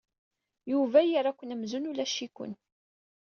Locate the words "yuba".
0.71-0.99